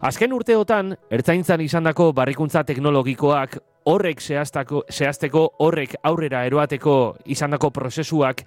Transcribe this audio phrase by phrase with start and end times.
[0.00, 3.58] Azken urteotan, ertzaintzan izandako barrikuntza teknologikoak
[3.90, 6.94] horrek zehaztako, zehazteko, horrek aurrera eroateko
[7.28, 8.40] izandako prozesuak,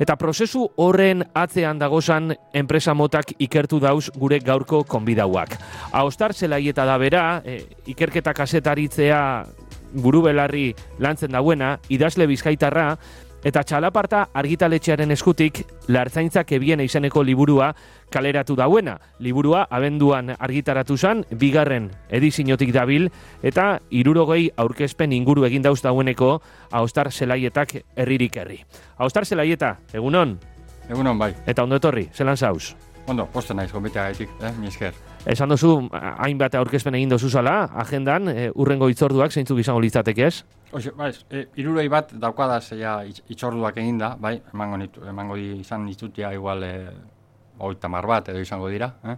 [0.00, 5.58] eta prozesu horren atzean dagozan enpresa motak ikertu dauz gure gaurko konbidauak.
[5.92, 7.60] Aostar zelaieta da bera, e,
[7.92, 9.20] ikerketa kasetaritzea
[9.92, 10.70] buru belarri
[11.04, 12.94] lantzen dauena, idazle bizkaitarra,
[13.44, 15.58] Eta txalaparta argitaletxearen eskutik
[15.92, 17.74] lartzaintzak ebien izeneko liburua
[18.08, 18.94] kaleratu dauena.
[19.20, 23.10] Liburua abenduan argitaratu zan, bigarren edizinotik dabil,
[23.44, 26.38] eta irurogei aurkezpen inguru egin dauz daueneko
[26.72, 28.62] haustar zelaietak herririk herri.
[28.96, 30.38] Haustar zelaieta, egunon?
[30.88, 31.34] Egunon, bai.
[31.46, 32.72] Eta ondo etorri, zelan zauz?
[33.06, 34.94] Ondo, posten naiz, gombitea gaitik, eh, mi esker.
[35.28, 40.44] Esan dozu, hainbat aurkezpen egin dozu zala, agendan, e, urrengo itzorduak, zeintzuk izango litzateke ez?
[40.74, 45.60] Oxe, bai, e, irurei bat daukada zeia itzorduak egin da, bai, emango, nitu, emango di,
[45.62, 46.72] izan ditutia igual e,
[47.62, 49.14] oita mar bat edo izango dira, eh?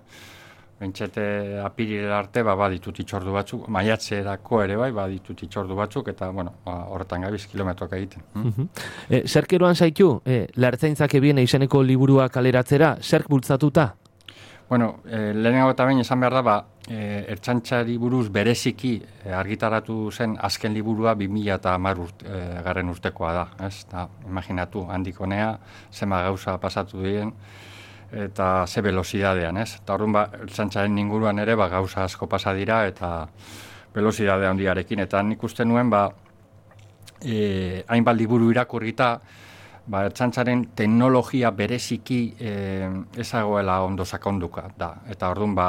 [0.76, 1.22] Bentxete
[1.64, 6.74] apirilera arte, ba, baditut itxordu batzuk, maiatzerako ere bai, baditut itxordu batzuk, eta, bueno, ba,
[6.92, 8.26] horretan gabiz kilometroak egiten.
[8.34, 8.66] Hm?
[9.08, 13.94] E, zerkeroan zaitu, e, lartzaintzak ebien izeneko liburua kaleratzera, zerk bultzatuta?
[14.68, 16.54] Bueno, e, lehenago eta behin esan behar da, ba,
[16.90, 23.30] e, ertxantxari buruz bereziki e, argitaratu zen azken liburua 2000 eta mar e, garren urtekoa
[23.36, 23.44] da.
[23.68, 23.86] Ez?
[23.92, 25.52] Da, imaginatu, handik honea,
[25.92, 27.30] zema gauza pasatu diren,
[28.10, 29.76] eta ze velozidadean, ez?
[29.78, 33.28] Eta horren, ba, ertxantxaren inguruan ere, ba, gauza asko pasa dira, eta
[33.94, 35.06] velozidade handiarekin.
[35.06, 36.08] Eta nik uste nuen, ba,
[37.22, 39.20] e, hainbat liburu irakurrita,
[39.86, 42.52] ba, ertsantzaren teknologia bereziki e,
[43.18, 44.92] ezagoela ondo sakonduka da.
[45.10, 45.68] Eta orduan, ba,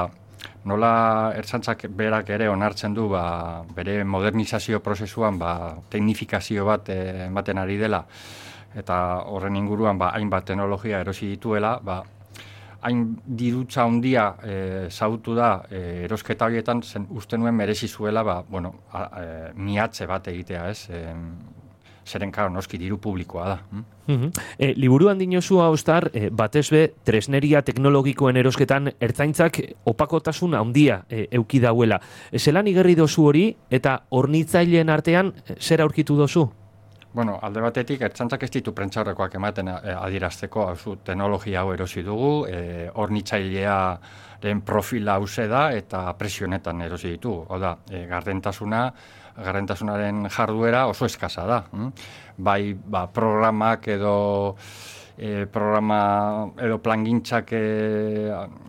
[0.67, 0.91] nola
[1.37, 5.53] ertsantzak berak ere onartzen du, ba, bere modernizazio prozesuan, ba,
[5.91, 8.03] teknifikazio bat eh, ematen ari dela,
[8.77, 12.01] eta horren inguruan, ba, hainbat teknologia erosi dituela, ba,
[12.87, 14.55] hain dirutza handia e,
[14.91, 19.07] zautu da e, erosketa horietan, zen uste nuen merezi zuela, ba, bueno, a,
[19.55, 20.83] miatze bat egitea, ez?
[20.93, 21.01] E,
[22.07, 23.57] zeren karo, noski diru publikoa da.
[23.71, 23.85] Hm?
[24.07, 31.27] Mm e, liburuan dinosu haustar, e, batez be, tresneria teknologikoen erosketan ertzaintzak opakotasun handia e,
[31.39, 31.99] euki dauela.
[32.31, 36.47] E, zelan igerri dozu hori eta hornitzaileen artean e, zer aurkitu dozu?
[37.17, 42.45] Bueno, alde batetik, ertzantzak ez ditu prentxaurrekoak ematen e, adirazteko, hau teknologia hau erosi dugu,
[42.45, 43.77] e, hornitzailea
[44.65, 47.33] profila hause da eta presionetan erosi ditu.
[47.49, 48.83] Oda, e, gardentasuna,
[49.37, 51.63] garrentasunaren jarduera oso eskasa da.
[51.71, 51.89] Hm?
[52.37, 54.15] Bai, ba, programak edo
[55.17, 57.63] e, programa edo plangintzak e,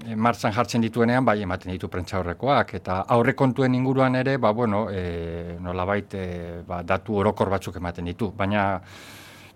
[0.09, 2.75] e, martzan jartzen dituenean, bai, ematen ditu prentza horrekoak.
[2.81, 6.27] Eta aurrekontuen inguruan ere, ba, bueno, e, nolabait, e,
[6.67, 8.33] ba, datu orokor batzuk ematen ditu.
[8.37, 8.81] Baina,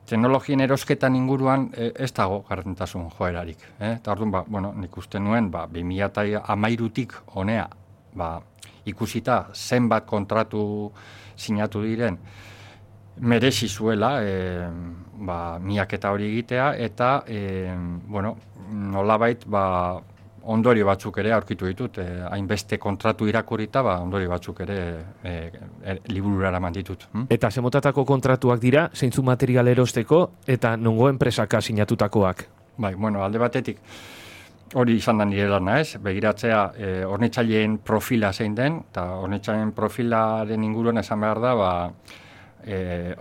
[0.09, 3.65] teknologien erosketan inguruan e, ez dago garrentasun joerarik.
[3.79, 3.95] Eh?
[3.97, 7.69] Eta orduan, ba, bueno, nik uste nuen, ba, 2000 amairutik honea,
[8.15, 8.35] ba,
[8.87, 10.93] ikusita zenbat kontratu
[11.37, 12.19] sinatu diren
[13.21, 14.69] merezi zuela e,
[15.27, 17.75] ba, miaketa hori egitea eta e,
[18.09, 18.37] bueno,
[18.73, 20.01] nolabait ba,
[20.43, 24.79] ondorio batzuk ere aurkitu ditut, e, hainbeste kontratu irakurita, ba, ondorio batzuk ere
[25.23, 25.35] e,
[25.85, 27.09] e, liburura ditut.
[27.13, 27.27] Hm?
[27.31, 32.47] Eta zemotatako kontratuak dira, zeintzu material erosteko, eta nongo enpresaka sinatutakoak?
[32.79, 33.79] Bai, bueno, alde batetik,
[34.75, 40.99] hori izan da nire lana ez, begiratzea e, profila zein den, eta hornitzaileen profilaren inguruan
[40.99, 41.73] esan behar da, ba,
[42.65, 43.15] e,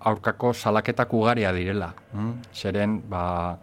[0.00, 1.92] aurkako salaketak ugaria direla.
[2.12, 2.32] Hm?
[2.54, 3.58] Zeren, ba,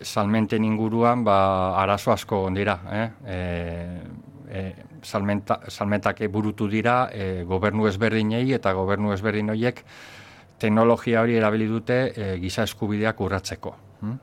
[0.00, 2.78] salmenten inguruan, ba, arazo asko ondira.
[2.92, 3.10] Eh?
[3.26, 3.38] E,
[4.50, 9.82] e, salmenta, salmentak burutu dira e, gobernu ezberdinei eta gobernu ezberdin horiek
[10.58, 13.74] teknologia hori erabili dute e, giza eskubideak urratzeko.
[14.02, 14.18] Hm?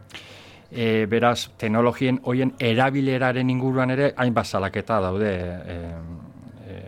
[0.72, 5.78] E, beraz, teknologien hoien erabileraren inguruan ere, hainbat salaketa daude e,
[6.68, 6.82] e,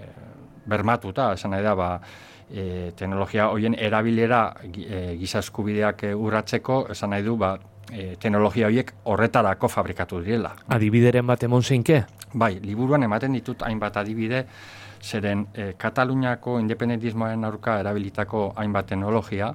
[0.71, 1.89] bermatuta, esan nahi da, ba,
[2.51, 7.55] e, teknologia hoien erabilera e, giza eskubideak e, urratzeko, esan nahi du, ba,
[7.91, 10.53] e, teknologia horiek horretarako fabrikatu direla.
[10.69, 12.03] Adibideren bat emon zeinke?
[12.33, 14.45] Bai, liburuan ematen ditut hainbat adibide,
[15.01, 19.51] zeren e, Kataluniako independentismoaren aurka erabilitako hainbat teknologia,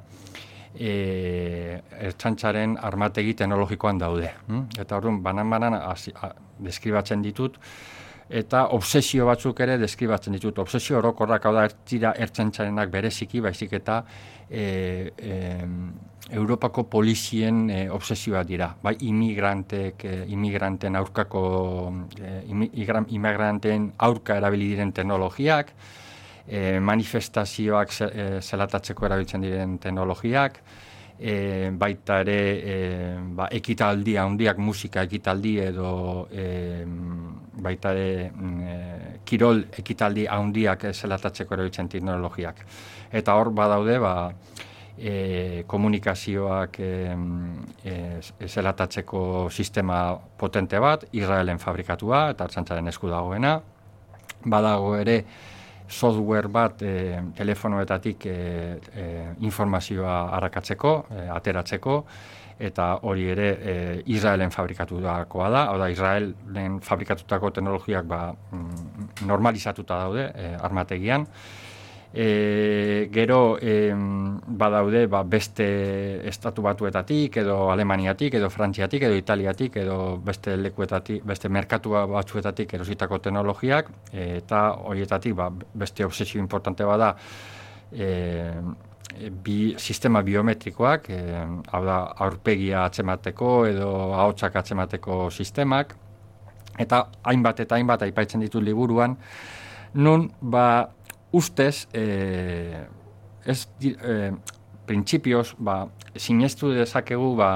[0.79, 4.33] e, ertxantxaren armategi teknologikoan daude.
[4.49, 4.65] Hm?
[4.81, 5.79] Eta orduan, banan-banan
[6.63, 7.59] deskribatzen ditut,
[8.29, 10.59] eta obsesio batzuk ere deskribatzen ditut.
[10.59, 14.03] Obsesio orokorrak hau da ertzira ertxantxarenak bereziki, baizik eta
[14.51, 15.37] e, e,
[16.31, 18.73] Europako polizien e, obsesioa dira.
[18.83, 21.45] Bai, imigrantek, e, imigranten aurkako,
[22.19, 25.71] e, imigranten aurka erabili diren teknologiak,
[26.49, 30.61] e, manifestazioak e, zelatatzeko erabiltzen diren teknologiak,
[31.19, 32.77] e, baita ere e,
[33.37, 36.85] ba, ekitaldi handiak musika ekitaldi edo e,
[37.67, 38.77] baita ere e,
[39.25, 42.63] kirol ekitaldi handiak zelatatzeko erabiltzen teknologiak.
[43.13, 44.15] Eta hor badaude ba,
[44.99, 47.17] e, komunikazioak e,
[47.85, 53.59] e, zelatatzeko sistema potente bat, Israelen fabrikatua eta hartzantzaren esku dagoena.
[54.47, 55.23] Badago ere,
[55.89, 58.33] software bat e, telefonoetatik e,
[58.95, 59.05] e,
[59.47, 62.01] informazioa harrakatzeko, e, ateratzeko,
[62.59, 63.77] eta hori ere e,
[64.17, 71.27] Israelen fabrikatutakoa da, hau da Israelen fabrikatutako teknologiak ba, mm, normalizatuta daude e, armategian,
[72.15, 73.93] E, gero e,
[74.47, 75.67] badaude ba, beste
[76.29, 83.19] estatu batuetatik edo Alemaniatik edo Frantziatik edo Italiatik edo beste lekuetatik, beste merkatua batzuetatik erositako
[83.19, 87.15] teknologiak eta horietatik ba, beste obsesio importante bada
[87.93, 88.55] e,
[89.31, 91.21] bi sistema biometrikoak, e,
[91.73, 95.95] hau da aurpegia atzemateko edo ahotsak atzemateko sistemak
[96.79, 99.17] eta hainbat eta hainbat aipatzen ditu liburuan.
[99.97, 100.96] Nun ba
[101.37, 102.87] ustez, e,
[103.45, 104.33] ez, e,
[104.87, 105.85] printzipioz, ba,
[106.17, 107.51] sinestu dezakegu, ba,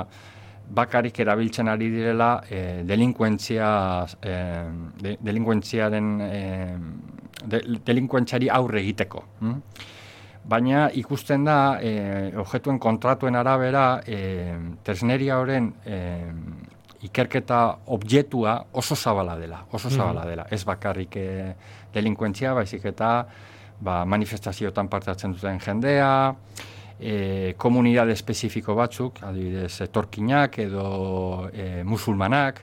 [0.71, 3.71] bakarik erabiltzen ari direla e, delinkuentzia
[4.23, 4.35] e,
[5.03, 6.43] de, delinkuentziaren e,
[7.44, 9.25] de, delinkuentziari aurre egiteko.
[9.41, 9.56] Hm?
[10.50, 14.55] Baina ikusten da, e, objetuen kontratuen arabera, e,
[14.87, 15.99] tresneria horren e,
[17.09, 17.61] ikerketa
[17.97, 20.47] objektua oso zabala dela, oso zabala dela.
[20.53, 21.31] Ez bakarrik e,
[21.94, 23.11] delinkuentzia, baizik eta
[23.81, 26.11] ba, manifestazioetan parte hartzen duten jendea,
[27.00, 32.62] e, komunidade espezifiko batzuk, adibidez, etorkinak edo e, musulmanak,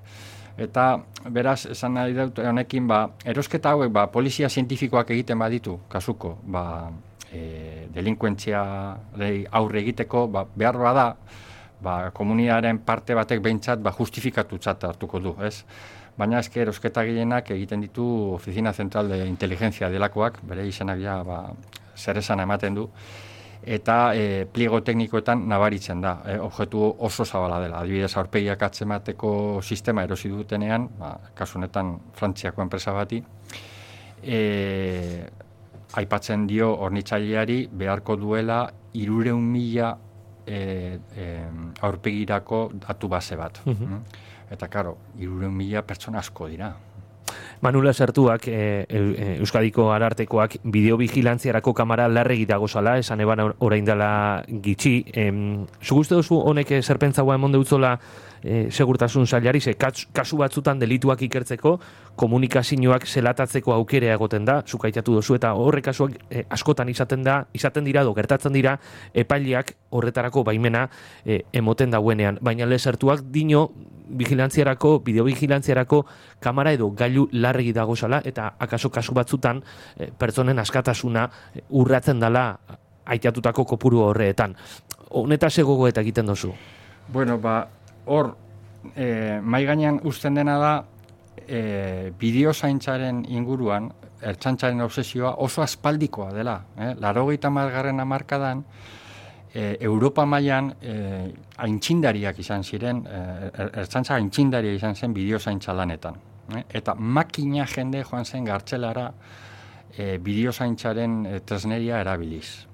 [0.58, 0.88] eta
[1.34, 6.64] beraz, esan nahi dut honekin, ba, erosketa hauek, ba, polizia zientifikoak egiten baditu, kasuko, ba,
[7.32, 8.64] e, delinkuentzia
[9.52, 11.12] aurre egiteko, ba, behar bada,
[11.82, 15.64] ba, komunidaren parte batek behintzat, ba, justifikatu hartuko du, ez?
[16.18, 18.04] baina eske erosketa gehienak egiten ditu
[18.34, 21.44] Oficina Central de Inteligencia delakoak, bere izenak ja ba,
[21.96, 22.88] zer esan ematen du,
[23.68, 27.82] eta e, pliego teknikoetan nabaritzen da, e, objektu oso zabala dela.
[27.84, 29.32] Adibidez, aurpegiak atzemateko
[29.62, 33.22] sistema erosi dutenean, ba, kasunetan Frantziako enpresa bati,
[34.24, 34.40] e,
[35.98, 38.66] aipatzen dio ornitzaileari beharko duela
[38.98, 39.94] irureun mila
[40.48, 41.28] e, e,
[41.82, 43.62] aurpegirako datu base bat.
[43.66, 44.02] Mm
[44.48, 46.70] eta karo, iruren mila pertsona asko dira.
[47.62, 48.86] Manula Sartuak, e,
[49.40, 55.00] Euskadiko arartekoak, bideobigilantziarako kamara larregi dago zala, esan eban orain dela gitxi.
[55.10, 55.32] E,
[55.82, 57.96] Zuguzte duzu honek zerpentzagoa emon deutzola
[58.44, 61.80] e, segurtasun zailari, ze kasu batzutan delituak ikertzeko,
[62.16, 67.86] komunikazioak zelatatzeko aukerea egoten da, zukaitatu dozu, eta horre kasuak e, askotan izaten da, izaten
[67.86, 68.78] dira, do gertatzen dira,
[69.14, 70.88] epailiak horretarako baimena
[71.26, 72.38] e, emoten dauenean.
[72.42, 73.70] Baina lezertuak dino,
[74.08, 76.06] vigilantziarako, bideobigilantziarako
[76.40, 79.64] kamara edo gailu larregi dago zala, eta akaso kasu batzutan
[79.96, 81.28] e, pertsonen askatasuna
[81.70, 82.50] urratzen dala
[83.08, 84.56] aitatutako kopuru horreetan.
[85.16, 86.52] Honeta segogo eta egiten dozu?
[87.08, 87.62] Bueno, ba,
[88.06, 88.34] hor,
[88.96, 90.74] e, mai gainean usten dena da,
[91.48, 93.90] e, bideo zaintzaren inguruan,
[94.22, 96.60] ertsantzaren obsesioa oso aspaldikoa dela.
[96.78, 96.94] Eh?
[97.00, 98.64] Laro gaita margarren amarkadan,
[99.54, 100.96] e, Europa mailan e,
[101.64, 103.22] aintzindariak izan ziren, e,
[103.54, 106.18] er, ertzantza aintzindaria izan zen bideo zaintza lanetan.
[106.56, 106.64] Eh?
[106.80, 109.12] Eta makina jende joan zen gartzelara
[109.98, 112.68] e, bideo zaintzaren e, tresneria erabiliz.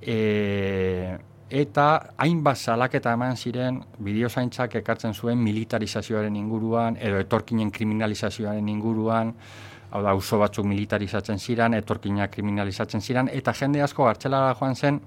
[0.00, 1.18] E,
[1.52, 1.86] eta
[2.24, 9.34] hainbat salaketa eman ziren bideozaintzak ekartzen zuen militarizazioaren inguruan edo etorkinen kriminalizazioaren inguruan
[9.92, 15.00] hau da, oso batzuk militarizatzen ziren, etorkinak kriminalizatzen ziren, eta jende asko hartzelara joan zen,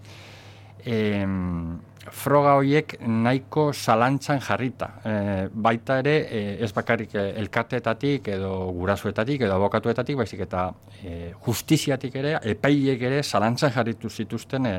[0.86, 1.80] em,
[2.14, 4.90] froga horiek nahiko zalantzan jarrita.
[5.04, 5.14] E,
[5.52, 10.68] baita ere, e, ez bakarrik elkarteetatik edo gurasuetatik edo abokatuetatik, baizik eta
[11.02, 14.76] e, justiziatik ere, epaiek ere zalantzan jarritu zituzten e,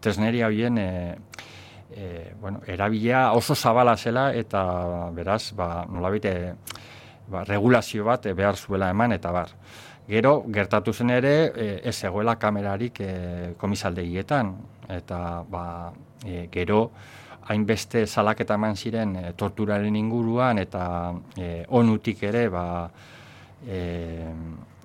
[0.00, 0.88] tresneria horien e,
[1.92, 4.64] e, bueno, erabila oso zabala zela eta
[5.12, 6.34] beraz, ba, nolabite,
[7.28, 9.52] ba, regulazio bat behar zuela eman eta bar.
[10.08, 13.12] Gero, gertatu zen ere, e, ez egoela kamerarik e,
[13.58, 14.56] komisaldegietan,
[14.90, 15.18] eta
[15.48, 15.92] ba,
[16.26, 16.88] e, gero
[17.50, 20.84] hainbeste salaketa eman ziren e, torturaren inguruan eta
[21.38, 22.66] e, onutik ere ba,
[23.66, 23.80] e,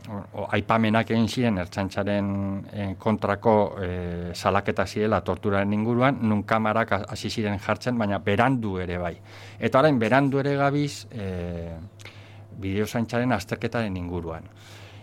[0.10, 2.32] o, aipamenak egin ziren ertsantzaren
[2.72, 3.92] e, kontrako e,
[4.34, 9.16] salaketa zirela torturaren inguruan, nun kamarak hasi ziren jartzen, baina berandu ere bai.
[9.60, 11.74] Eta orain berandu ere gabiz e,
[12.58, 14.46] bideozaintzaren azterketaren inguruan.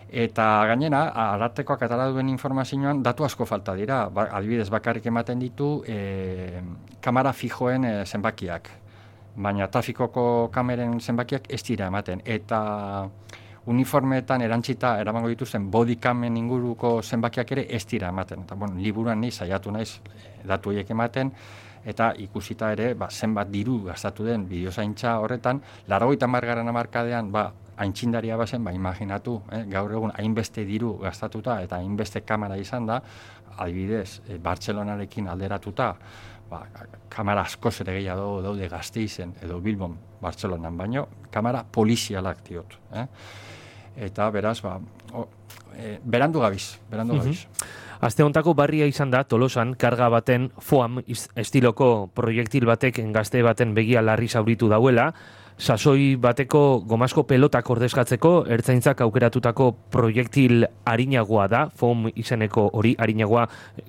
[0.09, 4.05] Eta gainera, arartekoak atara duen informazioan datu asko falta dira.
[4.09, 6.61] Ba, adibidez bakarrik ematen ditu e,
[7.01, 8.69] kamera fijoen e, zenbakiak.
[9.35, 12.21] Baina trafikoko kameren zenbakiak ez dira ematen.
[12.23, 12.61] Eta
[13.65, 18.45] uniformeetan erantzita eramango dituzten bodikamen inguruko zenbakiak ere ez dira ematen.
[18.45, 19.89] Eta, bueno, liburuan ni saiatu naiz
[20.45, 21.31] datu horiek ematen,
[21.85, 28.37] eta ikusita ere, ba, zenbat diru gastatu den bideozaintza horretan, laragoita margaran amarkadean, ba, haintxindaria
[28.37, 33.01] bazen, ba, imaginatu, eh, gaur egun hainbeste diru gastatuta eta hainbeste kamera izan da,
[33.57, 35.95] adibidez, e, Bartzelonarekin alderatuta,
[36.49, 36.61] ba,
[37.09, 42.79] kamera asko zere gehiago daude gazte izen, edo Bilbon, Bartzelonan, baino, kamera polizialak diot.
[42.93, 43.07] Eh?
[43.95, 44.79] eta beraz, ba,
[45.13, 45.27] o,
[45.75, 47.45] e, berandu gabiz, berandu gabiz.
[48.03, 50.99] Aste hontako barria izan da Tolosan karga baten foam
[51.39, 55.13] estiloko proiektil batek gazte baten begia larri zauritu dauela,
[55.57, 63.45] sasoi bateko gomasko pelotak ordezkatzeko ertzaintzak aukeratutako proiektil harinagoa da, foam izeneko hori harinagoa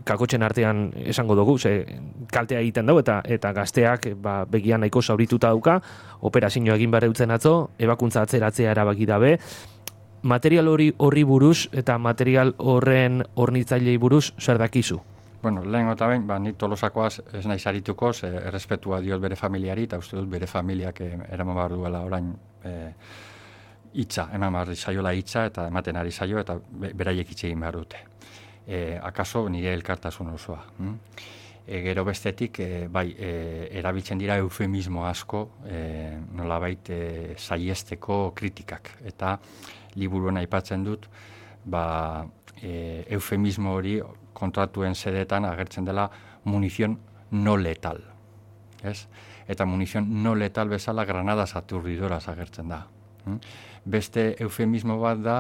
[0.07, 1.85] kakotzen artean esango dugu, ze
[2.33, 5.81] kaltea egiten dau eta eta gazteak ba, begian nahiko zaurituta dauka,
[6.21, 9.39] operazio egin behar atzo, ebakuntza atzeratzea erabaki dabe,
[10.23, 15.01] material hori horri buruz eta material horren hornitzailei buruz zer dakizu?
[15.47, 19.85] Bueno, lehen gota behin, ba, ni tolosakoaz ez nahi zarituko, ze errespetua diot bere familiari,
[19.87, 22.33] eta uste dut bere familiak eh, eraman behar duela orain
[22.67, 22.89] eh,
[24.03, 28.03] itza, eman behar zaiola itza, eta ematen ari zaio, eta beraiek itxe egin behar dute.
[28.67, 30.59] E, akaso nire elkartasun osoa.
[30.81, 30.99] Hm?
[31.63, 33.33] E, gero bestetik, e, bai, e,
[33.79, 35.81] erabiltzen dira eufemismo asko, e,
[36.43, 38.97] nola baita e, saiesteko kritikak.
[39.15, 39.37] Eta,
[39.95, 41.07] liburuan aipatzen dut,
[41.63, 41.89] ba,
[42.59, 44.01] e, eufemismo hori
[44.37, 46.11] kontratuen sedetan agertzen dela
[46.45, 46.99] munizion
[47.31, 48.03] no letal.
[48.85, 49.07] Ez?
[49.49, 52.85] Eta munizion no letal bezala granada aturdidoras agertzen da.
[53.25, 53.41] Hm?
[53.85, 55.37] Beste eufemismo bat da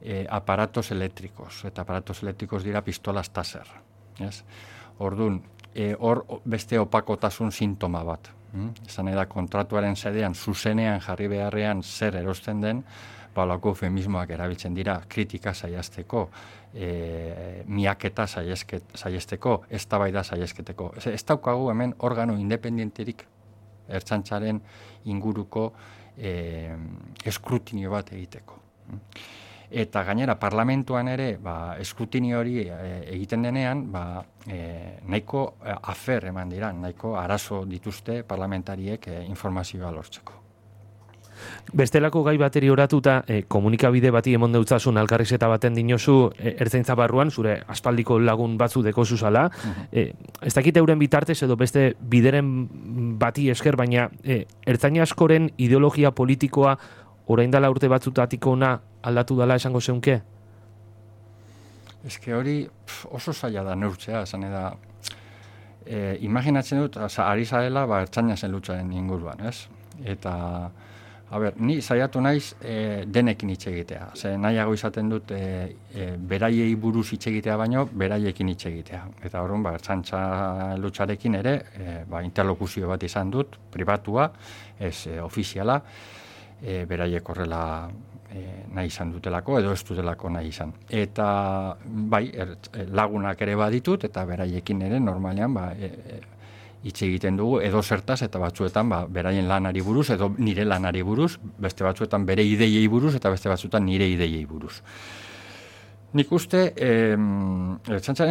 [0.00, 1.64] e, aparatos elektrikos.
[1.64, 3.68] Eta aparatos elektrikos dira pistolas taser.
[4.20, 4.42] Ez?
[4.98, 5.42] Ordun,
[5.74, 8.30] e, hor beste opakotasun sintoma bat.
[8.54, 8.70] Hm?
[8.86, 12.84] Esan da kontratuaren sedean, zuzenean jarri beharrean zer erosten den,
[13.34, 16.28] balako femismoak erabiltzen dira kritika saiasteko,
[16.74, 20.92] e, miaketa saiesteko, ez da saiesketeko.
[20.96, 23.26] Ez, daukagu hemen organo independenterik
[23.88, 24.60] ertsantzaren
[25.04, 25.72] inguruko
[26.16, 26.70] e,
[27.24, 28.60] eskrutinio bat egiteko.
[29.74, 32.76] Eta gainera parlamentuan ere ba, eskrutinio hori e,
[33.16, 35.46] egiten denean ba, e, nahiko
[35.80, 40.43] afer eman dira, nahiko arazo dituzte parlamentariek e, informazioa lortzeko.
[41.72, 47.30] Bestelako gai bateri oratuta, e, komunikabide bati emon deutzasun alkarrizeta baten dinosu e, ertzaintza barruan,
[47.30, 49.48] zure aspaldiko lagun batzu deko zuzala.
[49.92, 50.12] E,
[50.42, 52.52] ez dakit euren bitartez edo beste bideren
[53.18, 56.76] bati esker, baina e, ertzaina askoren ideologia politikoa
[57.26, 60.20] orain dela urte batzutatik ona aldatu dela esango zeunke?
[62.04, 62.58] Ez hori
[63.16, 64.74] oso zaila da neurtzea, esan da,
[65.86, 69.68] e, imaginatzen dut, ari zarela, ba, ertzaina zen lutzaren inguruan, ez?
[70.04, 70.34] Eta,
[71.34, 74.04] A ber, ni saiatu naiz e, denekin hitz egitea.
[74.14, 75.40] Ze nahiago izaten dut e,
[75.90, 79.00] e, beraiei buruz hitz egitea baino beraiekin hitz egitea.
[79.26, 80.20] Eta horren, ba, txantxa
[80.78, 84.28] lutsarekin ere, e, ba, interlokuzio bat izan dut, pribatua,
[84.78, 85.80] ez e, ofiziala,
[86.62, 87.64] e, beraiek horrela
[88.30, 88.44] e,
[88.78, 90.76] nahi izan dutelako, edo ez dutelako nahi izan.
[91.02, 91.26] Eta,
[92.14, 92.54] bai, er,
[92.94, 95.90] lagunak ere baditut, eta beraiekin ere, normalean, ba, e,
[96.84, 101.38] hitz egiten dugu edo zertaz eta batzuetan ba, beraien lanari buruz edo nire lanari buruz,
[101.58, 104.82] beste batzuetan bere ideiei buruz eta beste batzuetan nire ideiei buruz.
[106.14, 107.16] Nik uste, eh,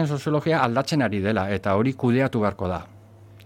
[0.07, 2.86] soziologia aldatzen ari dela eta hori kudeatu beharko da.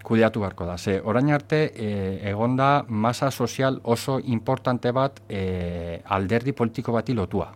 [0.03, 0.77] Kudeatu beharko da.
[0.77, 7.49] Ze, orain arte, e, egonda masa sozial oso importante bat e, alderdi politiko bati lotua.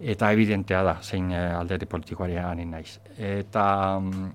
[0.00, 3.00] Eta evidentea da, zein e, alderdi politikoari naiz.
[3.18, 4.30] Eta, mm,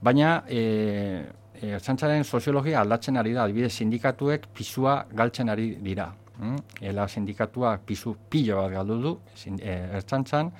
[0.00, 1.24] baina, e,
[1.62, 6.08] ertzantzaren soziologia aldatzen ari da, adibidez sindikatuek pisua galtzen ari dira.
[6.38, 6.58] Mm?
[6.90, 9.14] Ela sindikatuak pisu pilo bat galdu du,
[9.58, 10.52] e, ertzantzan,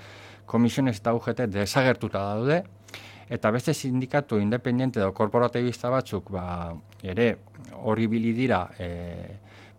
[0.47, 2.63] komisiones eta UGT desagertuta daude,
[3.29, 7.29] eta beste sindikatu independiente edo korporatibista batzuk ba, ere
[7.85, 8.89] hori bili dira, e,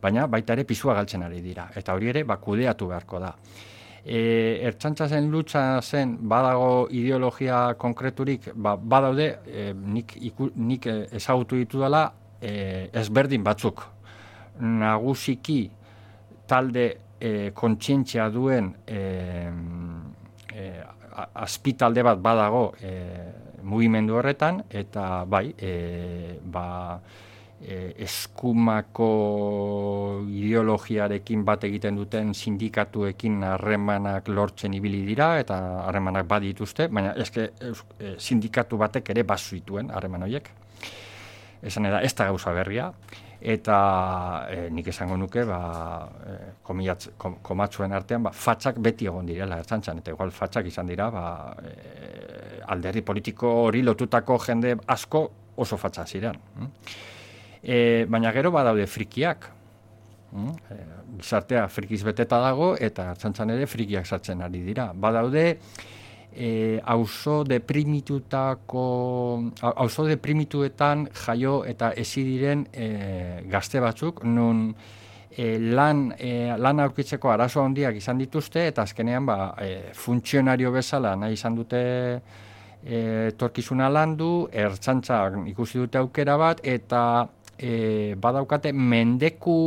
[0.01, 3.33] baina baita ere pisua galtzen ari dira, eta hori ere bakudeatu beharko da
[4.09, 11.59] e, ertxantza zen lutza zen badago ideologia konkreturik, ba, badaude e, nik, iku, nik ezagutu
[11.59, 12.07] ditu dela
[12.41, 13.85] e, ezberdin batzuk.
[14.59, 15.59] Nagusiki
[16.49, 16.87] talde
[17.21, 19.03] e, kontxientzia duen e,
[20.55, 20.65] e,
[21.45, 22.95] azpitalde bat badago e,
[23.61, 26.65] mugimendu horretan, eta bai, e, ba,
[27.61, 29.09] e, eskumako
[30.29, 38.15] ideologiarekin bat egiten duten sindikatuekin harremanak lortzen ibili dira eta harremanak badituzte, baina eske e,
[38.17, 40.51] sindikatu batek ere basu dituen harreman horiek.
[41.61, 42.85] Esan da, ez da gauza berria,
[43.41, 43.75] eta
[44.51, 45.59] e, nik esango nuke, ba,
[46.23, 51.09] e, komiatz, komatzuen artean, ba, fatxak beti egon direla, ertzantzan, eta igual fatxak izan dira,
[51.11, 51.25] ba,
[51.63, 55.23] e, alderri politiko hori lotutako jende asko
[55.59, 56.39] oso fatxa ziren.
[56.55, 56.73] Hm?
[57.63, 59.49] E, baina gero badaude frikiak.
[60.31, 60.51] Mm?
[60.71, 60.79] E,
[61.19, 64.91] gizartea frikiz beteta dago eta txantzan ere frikiak sartzen ari dira.
[64.93, 65.45] Badaude
[66.33, 68.85] e, auzo deprimitutako
[69.61, 72.89] auzo deprimituetan jaio eta ezi diren e,
[73.49, 74.69] gazte batzuk nun
[75.29, 81.15] e, lan, e, lan aurkitzeko arazo handiak izan dituzte eta azkenean ba, e, funtzionario bezala
[81.15, 81.81] nahi izan dute
[82.83, 87.01] e, torkizuna landu, ertzantza ikusi dute aukera bat eta
[87.59, 89.59] e, badaukate mendeku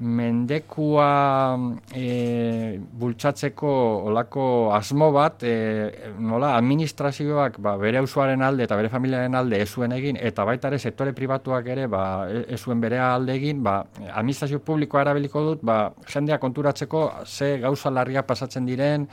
[0.00, 1.58] mendekua
[1.92, 3.72] e, bultzatzeko
[4.08, 9.68] olako asmo bat e, nola administrazioak ba, bere usuaren alde eta bere familiaren alde ez
[9.68, 13.82] zuen egin eta baita ere sektore pribatuak ere ba, ez zuen bere alde egin ba,
[14.14, 19.06] administrazio publikoa erabiliko dut ba, jendea konturatzeko ze gauza larria pasatzen diren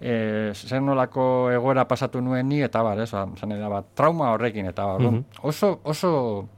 [0.00, 4.86] e, zer nolako egoera pasatu nuen ni eta bar, ez, da, ba, trauma horrekin eta
[4.92, 6.48] bar, mm oso, oso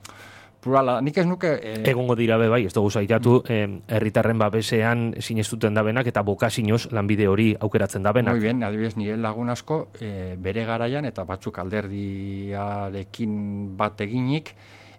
[0.61, 1.49] plurala, nik ez nuke...
[1.57, 1.73] E...
[1.91, 3.79] Egongo dira be bai, ez dugu zaitatu, mm.
[3.97, 8.37] herritarren babesean sinestuten dabenak eta bokasinoz lanbide hori aukeratzen dabenak.
[8.37, 13.33] Muy bien, adibidez, nire lagun asko e, bere garaian eta batzuk alderdiarekin
[13.81, 14.55] bat eginik,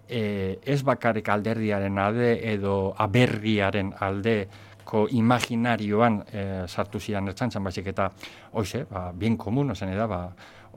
[0.08, 4.36] e, ez bakarrik alderdiaren alde edo aberriaren alde
[4.84, 8.10] ko imaginarioan e, sartu zian ertzantzan, baizik eta,
[8.58, 10.22] oize, ba, bien komun, esan da, ba,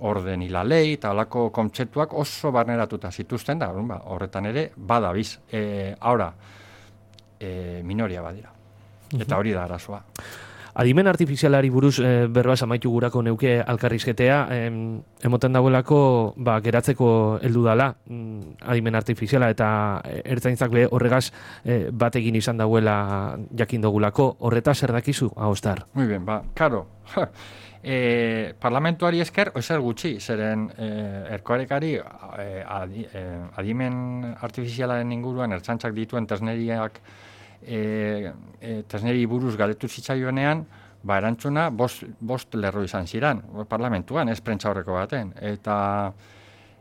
[0.06, 5.30] orden ila lei eta alako kontzeptuak oso barneratuta zituzten da, ba, horretan ere, badabiz.
[5.52, 6.34] E, ahora,
[7.40, 8.52] e, minoria badira.
[9.16, 10.02] Eta hori da arazoa.
[10.75, 14.79] Adimen artifizialari buruz e, berba amaitu gurako neuke alkarrizketea, em,
[15.24, 16.00] emoten dauelako
[16.36, 19.67] ba, geratzeko heldu dala mm, adimen artifiziala eta
[20.24, 21.29] ertzaintzak be horregaz
[21.63, 24.36] e, batekin izan dauela jakin dogulako.
[24.39, 25.86] Horreta zer dakizu, ahostar?
[25.94, 26.86] Muy bien, ba, karo.
[27.86, 30.89] e, parlamentuari esker, oizer gutxi, zeren e,
[31.38, 33.23] erkoarekari e, adi, e,
[33.62, 37.00] adimen artifizialaren inguruan ertzantzak dituen tesneriak
[37.62, 40.65] e, e, tesneri buruz galetu zitzaioenean,
[41.06, 45.34] ba, erantzuna, bost, bost lerro izan ziren, parlamentuan, ez prentza horreko baten.
[45.41, 45.76] Eta,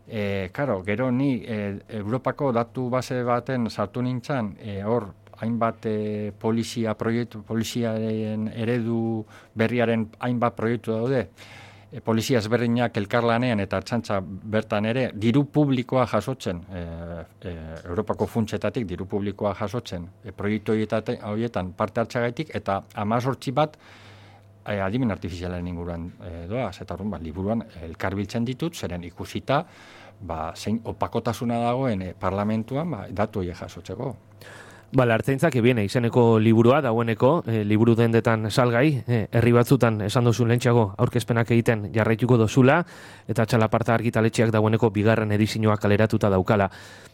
[0.08, 1.58] e, karo, gero ni e,
[2.00, 5.10] Europako datu base baten sartu nintzen, e, hor,
[5.40, 9.24] hainbat e, polizia proiektu, poliziaren eredu
[9.58, 11.26] berriaren hainbat proiektu daude,
[12.02, 16.80] polizia ezberdinak elkarlanean eta txantza bertan ere diru publikoa jasotzen e,
[17.46, 17.52] e,
[17.84, 23.76] Europako funtsetatik diru publikoa jasotzen e, proiektu horietan parte hartzagaitik eta amazortzi bat
[24.66, 29.64] e, adimen artifizialen inguruan e, doaz, eta horren, ba, liburuan elkarbiltzen ditut, zeren ikusita
[30.20, 34.14] ba, zein opakotasuna dagoen e, parlamentuan ba, datu horiek jasotzeko.
[34.92, 40.46] Bala, hartzaintzak ebiene, izeneko liburua, daueneko, e, liburu dendetan salgai, e, herri batzutan esan duzu
[40.46, 42.84] lentxago aurkezpenak egiten jarraituko dozula,
[43.26, 46.70] eta txalaparta argitaletxeak daueneko bigarren edizinoak kaleratuta daukala.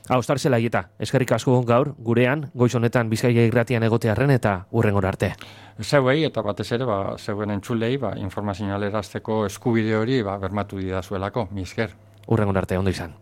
[0.08, 5.34] Hau, zela eta eskerrik asko gaur, gurean, goiz honetan bizkaia irratian egotearren eta urren arte.
[5.80, 11.62] Zeuei, eta batez ere, ba, zeuen entzulei, ba, informazioa eskubide hori ba, bermatu didazuelako, mi
[11.62, 11.90] esker.
[12.28, 13.14] Arte, ondo izan.